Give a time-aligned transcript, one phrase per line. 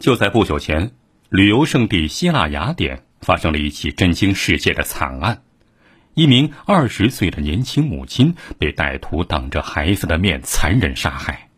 [0.00, 0.92] 就在不久前，
[1.28, 5.42] 旅游胜地希腊雅典发生了一起震惊世界的惨案：
[6.14, 11.50] 一名二十岁的年轻母亲被歹徒当着孩子的面残忍杀害，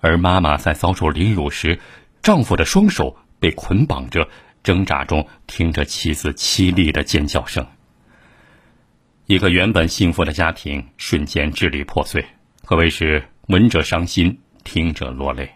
[0.00, 1.78] 而妈妈在遭受凌辱时，
[2.22, 4.28] 丈夫的双手被捆绑着，
[4.64, 7.64] 挣扎中听着妻子凄厉的尖叫声。
[9.26, 12.26] 一个原本幸福的家庭瞬间支离破碎，
[12.64, 15.48] 可谓是闻者伤心，听者落泪。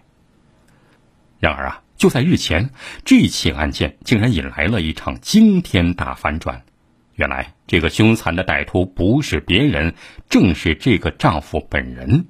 [1.40, 1.80] 然而啊。
[1.96, 2.70] 就在日前，
[3.04, 6.64] 这起案件竟然引来了一场惊天大反转。
[7.14, 9.94] 原来，这个凶残的歹徒不是别人，
[10.28, 12.26] 正是这个丈夫本人。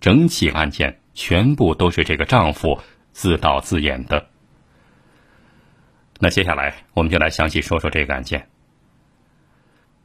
[0.00, 4.28] 整起案件全部都是这个丈夫自导自演的。
[6.20, 8.48] 那接下来，我们就来详细说说这个案件。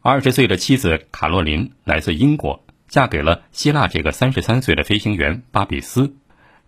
[0.02, 6.16] 二十岁的妻子卡洛琳来自英国，嫁给了希腊这个三十三岁的飞行员巴比斯。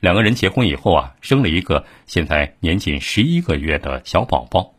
[0.06, 4.76] 两个人结婚以后啊，生了一个现在年仅十一个月的小宝宝。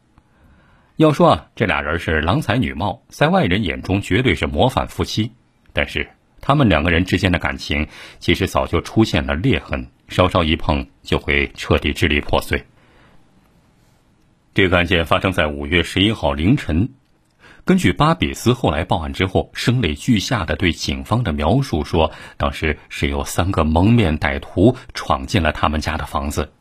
[0.94, 5.32] 要说啊，这俩人是郎才女貌，在外人眼中绝对是模范夫妻。
[5.72, 6.08] 但是
[6.40, 7.88] 他们两个人之间的感情
[8.20, 12.64] 其实早就出现了裂痕，稍稍一碰就会彻底支离破碎。
[14.54, 16.90] 这个案件发生在五月十一号凌晨。
[17.66, 26.52] 根据巴比斯后来报案之后声泪俱下的对警方的描述说，当时是有三个蒙面歹徒闯进了他们家的房子。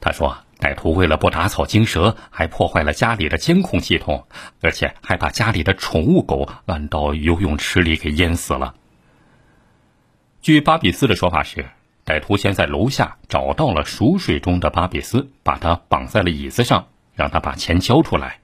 [0.00, 4.26] 他说，歹徒为了不打草惊蛇，还破坏了家里的监控系统，
[4.62, 8.74] 而且还把家里的宠物狗按到游泳池里给淹死了。
[10.40, 11.66] 据巴比斯的说法是，
[12.06, 18.40] 歹徒先在楼下找到了熟睡中的巴比斯，把他绑在了椅子上，让他把钱交出来。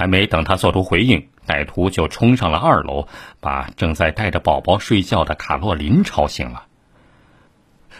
[0.00, 3.06] 还没等他做出回应，歹徒就冲上了二楼，
[3.38, 6.64] 把正在带着宝宝睡觉的卡洛琳吵醒了。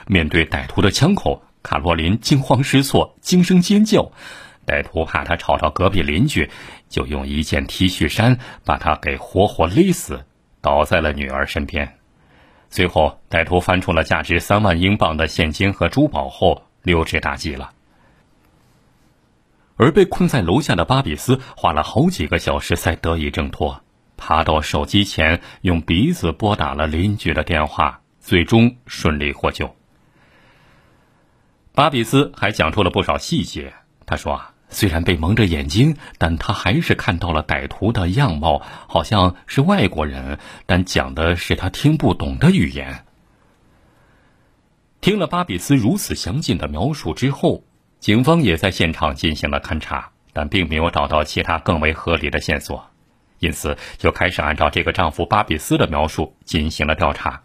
[0.07, 4.13] 面对歹徒的枪口，卡洛琳惊慌失措，惊声尖叫。
[4.67, 6.49] 歹徒怕他吵到隔壁邻居，
[6.89, 10.25] 就用一件 T 恤衫把他给活活勒死，
[10.63, 11.99] 倒在了女儿身边。
[12.71, 17.73] 随后，歹徒翻出了价值三万英镑的现金和珠宝后，溜之大吉了。
[19.81, 23.81] 而被困在楼下的巴比斯花了好几个小时才得以挣脱，
[24.19, 29.75] 爬到手机前，用鼻子拨打了邻居的电话，最终顺利获救。
[31.73, 33.73] 巴比斯还讲出了不少细节。
[34.05, 43.07] 他说：“啊，虽然被蒙着眼睛，但他还是看到了歹徒的样貌，好像是外国人，但讲的是他听不懂的语言。”
[45.01, 47.65] 听了巴比斯如此详尽的描述之后。
[48.01, 52.83] 警方也在现场进行了勘查，但并没有找到其他更为合理的线索，
[53.41, 57.43] 因此就开始按照这个丈夫巴比斯的描述进行了调查。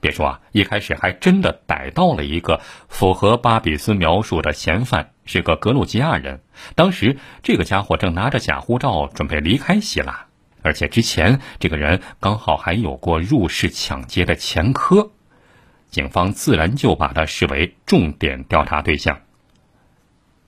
[0.00, 6.40] 别说啊，一开始还真的逮到了一个符合巴比斯描述的嫌犯，是个格鲁吉亚人。
[6.74, 10.28] 当时这个家伙正拿着假护照准备离开希腊，
[10.62, 15.10] 而且之前这个人刚好还有过入室抢劫的前科。
[15.90, 19.20] 警方自然就把他视为重点调查对象，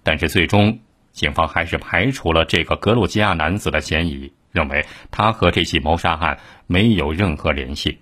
[0.04, 0.78] 但是最终
[1.10, 6.38] 警方还是排除了这个格鲁吉亚男子的嫌疑，认为他和这起谋杀案
[6.68, 7.98] 没有任何联系。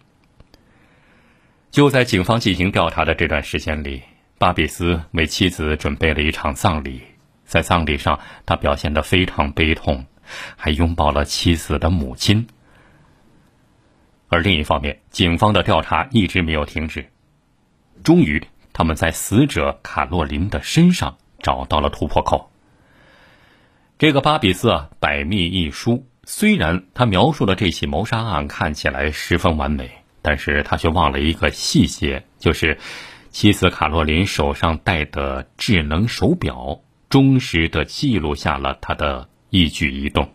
[1.71, 4.03] 就在警方进行调查的这段时间里，
[4.39, 7.01] 巴比斯为妻子准备了一场葬礼，
[7.45, 10.05] 在葬礼上，他表现得非常悲痛，
[10.57, 12.47] 还拥抱了妻子的母亲。
[14.29, 17.07] 而另一方面，警方的调查一直没有停止。
[18.03, 22.51] 终于，他们在死者卡洛琳的身上找到了突破口。
[23.99, 26.07] 这个巴比斯啊，百密一疏。
[26.25, 29.91] 虽然他描述的这起谋杀案看起来十分完美，
[30.23, 32.79] 但是他却忘了一个细节，就是
[33.31, 40.31] 妻子卡洛琳手上戴的智能手表，忠实的记录下了他的一举一动。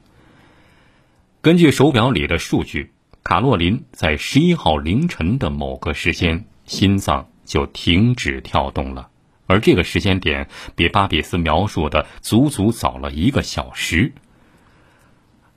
[1.41, 2.91] 根据手表里的数据，
[3.23, 7.29] 卡洛琳在十一号凌晨的某个时间，心脏。
[7.45, 9.09] 就停止跳动了，
[9.47, 14.11] 而这个时间点比巴比斯描述的足足早了一个小时。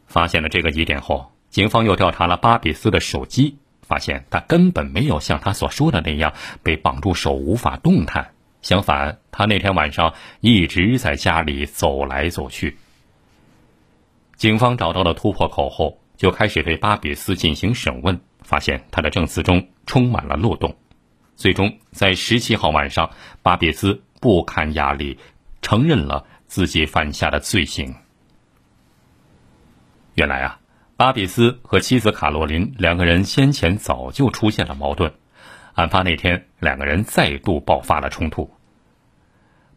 [0.06, 6.32] 发现了这个疑点后，警方又调查了巴比斯的手机，发现他根本没有像他所说的那样
[6.62, 8.31] 被绑住手无法动弹，
[8.62, 12.76] 相反，他那天晚上一直在家里走来走去。
[14.37, 20.76] 警方找到了突破口后，就开始对巴比斯进行审问，发现他的证词中充满了漏洞。
[21.38, 23.12] 最终，在十七号晚上，
[23.43, 25.20] 巴比斯不堪压力，
[25.62, 27.94] 承认了自己犯下的罪行。
[30.14, 30.58] 原来啊，
[30.96, 35.14] 巴比斯和妻子卡洛琳两个人先前早就出现了矛盾，
[35.75, 38.52] 案发那天，两个人再度爆发了冲突。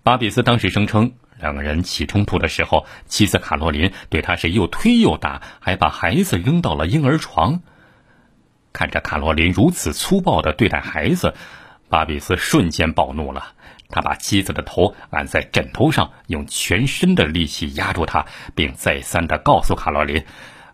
[0.01, 7.61] 巴比斯当时声称，两个人起冲突的时候，妻子卡洛琳对他是又推又打，还把孩子扔到了婴儿床。
[8.73, 11.33] 看着卡罗琳如此粗暴的对待孩子，
[11.89, 13.53] 巴比斯瞬间暴怒了。
[13.89, 18.25] 他把妻子的头按在枕头上，用全身的力气压住她，
[18.55, 20.23] 并再三的告诉卡罗琳：“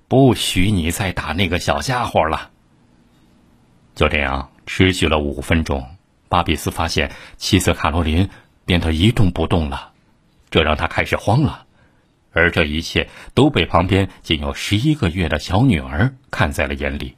[0.08, 2.52] 不许你再打那个小家伙了。”
[3.96, 5.84] 就这样持续了五分钟，
[6.30, 8.30] 巴比斯发现妻子卡罗琳
[8.66, 9.94] 变得一动不动了，
[10.52, 11.66] 这让他开始慌了。
[12.34, 17.16] 而这一切都被旁边仅有十一个月的小女儿看在了眼里。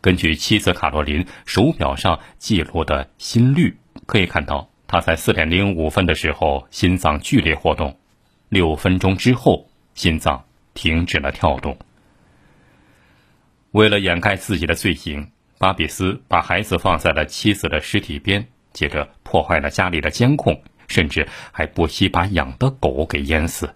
[0.00, 7.98] 根据妻子卡洛琳手表上记录的心率，可以看到她在四点零五分的时候心脏剧烈活动，
[8.48, 11.76] 六分钟之后心脏停止了跳动。
[13.72, 23.68] 为了掩盖自己的罪行，巴比斯把孩子放在了妻子的尸体边，接着破坏了家里的监控，甚至还不惜把养的狗给淹死。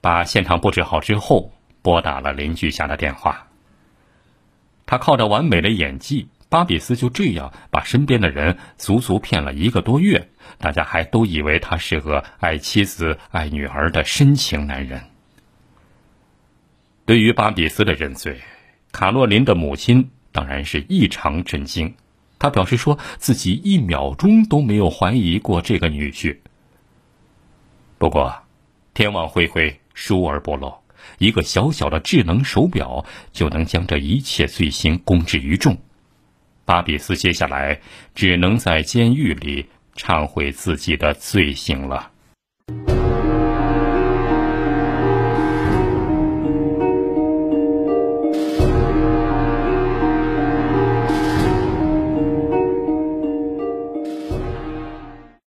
[0.00, 1.50] 把现场布置好之后，
[1.82, 3.48] 拨打了邻居家的电话。
[4.86, 10.28] 他靠着完美的演技，巴比斯就这样把身边的人足足骗了一个多月，
[10.58, 15.02] 大家还都以为他是个爱妻子、爱女儿的深情男人。
[17.04, 18.40] 对于巴比斯的认罪，
[18.92, 21.94] 卡洛琳的母亲当然是异常震惊，
[22.38, 26.38] 她表示说自己一秒钟都没有怀疑过这个女婿。
[27.98, 28.36] 不过，
[28.94, 30.85] 天网恢恢，疏而不漏。
[31.18, 35.78] 一个小小的智能手表就能将这一切罪行公之于众，
[36.64, 37.80] 巴比斯接下来
[38.14, 39.66] 只能在监狱里
[39.96, 42.10] 忏悔自己的罪行了。